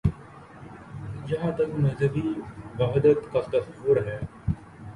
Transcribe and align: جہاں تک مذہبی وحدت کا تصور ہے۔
جہاں 1.27 1.51
تک 1.57 1.69
مذہبی 1.79 2.27
وحدت 2.79 3.31
کا 3.31 3.39
تصور 3.51 3.97
ہے۔ 4.07 4.19